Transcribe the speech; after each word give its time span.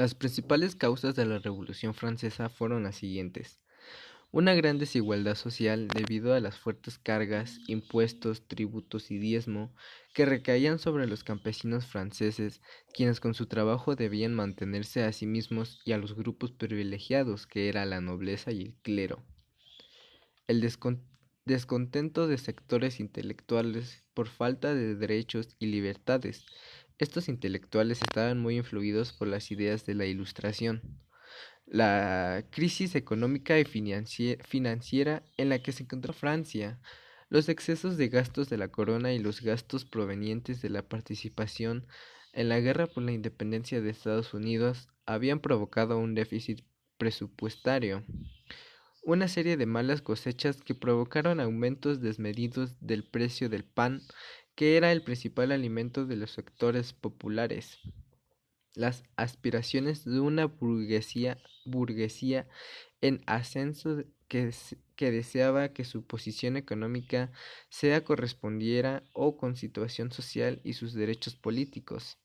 Las 0.00 0.14
principales 0.14 0.76
causas 0.76 1.14
de 1.14 1.26
la 1.26 1.40
Revolución 1.40 1.92
Francesa 1.92 2.48
fueron 2.48 2.84
las 2.84 2.96
siguientes. 2.96 3.60
Una 4.30 4.54
gran 4.54 4.78
desigualdad 4.78 5.34
social 5.34 5.88
debido 5.88 6.32
a 6.32 6.40
las 6.40 6.56
fuertes 6.56 6.98
cargas, 6.98 7.58
impuestos, 7.66 8.48
tributos 8.48 9.10
y 9.10 9.18
diezmo 9.18 9.74
que 10.14 10.24
recaían 10.24 10.78
sobre 10.78 11.06
los 11.06 11.22
campesinos 11.22 11.84
franceses, 11.84 12.62
quienes 12.94 13.20
con 13.20 13.34
su 13.34 13.44
trabajo 13.44 13.94
debían 13.94 14.34
mantenerse 14.34 15.04
a 15.04 15.12
sí 15.12 15.26
mismos 15.26 15.82
y 15.84 15.92
a 15.92 15.98
los 15.98 16.14
grupos 16.14 16.50
privilegiados 16.50 17.46
que 17.46 17.68
era 17.68 17.84
la 17.84 18.00
nobleza 18.00 18.52
y 18.52 18.62
el 18.62 18.74
clero. 18.76 19.22
El 20.46 20.62
descontento 21.44 22.26
de 22.26 22.38
sectores 22.38 23.00
intelectuales 23.00 24.02
por 24.14 24.28
falta 24.28 24.74
de 24.74 24.94
derechos 24.94 25.56
y 25.58 25.66
libertades, 25.66 26.46
estos 27.00 27.28
intelectuales 27.28 28.00
estaban 28.02 28.38
muy 28.38 28.56
influidos 28.56 29.12
por 29.12 29.28
las 29.28 29.50
ideas 29.50 29.86
de 29.86 29.94
la 29.94 30.06
Ilustración. 30.06 30.82
La 31.66 32.44
crisis 32.50 32.94
económica 32.94 33.58
y 33.58 33.64
financiera 33.64 35.22
en 35.36 35.48
la 35.48 35.62
que 35.62 35.72
se 35.72 35.84
encontró 35.84 36.12
Francia, 36.12 36.80
los 37.28 37.48
excesos 37.48 37.96
de 37.96 38.08
gastos 38.08 38.50
de 38.50 38.58
la 38.58 38.68
corona 38.68 39.12
y 39.12 39.18
los 39.18 39.40
gastos 39.40 39.84
provenientes 39.84 40.60
de 40.62 40.68
la 40.68 40.82
participación 40.88 41.86
en 42.32 42.48
la 42.48 42.60
guerra 42.60 42.86
por 42.86 43.02
la 43.04 43.12
independencia 43.12 43.80
de 43.80 43.90
Estados 43.90 44.34
Unidos 44.34 44.88
habían 45.06 45.40
provocado 45.40 45.98
un 45.98 46.14
déficit 46.14 46.64
presupuestario, 46.98 48.04
una 49.02 49.28
serie 49.28 49.56
de 49.56 49.66
malas 49.66 50.02
cosechas 50.02 50.60
que 50.60 50.74
provocaron 50.74 51.40
aumentos 51.40 52.00
desmedidos 52.00 52.76
del 52.80 53.04
precio 53.04 53.48
del 53.48 53.64
pan 53.64 54.02
que 54.60 54.76
era 54.76 54.92
el 54.92 55.00
principal 55.00 55.52
alimento 55.52 56.04
de 56.04 56.16
los 56.16 56.32
sectores 56.32 56.92
populares. 56.92 57.78
Las 58.74 59.04
aspiraciones 59.16 60.04
de 60.04 60.20
una 60.20 60.44
burguesía, 60.44 61.38
en 63.00 63.22
ascenso 63.24 64.04
que, 64.28 64.50
que 64.96 65.10
deseaba 65.10 65.72
que 65.72 65.86
su 65.86 66.04
posición 66.04 66.58
económica 66.58 67.32
sea 67.70 68.04
correspondiera 68.04 69.02
o 69.14 69.38
con 69.38 69.56
situación 69.56 70.12
social 70.12 70.60
y 70.62 70.74
sus 70.74 70.92
derechos 70.92 71.36
políticos. 71.36 72.18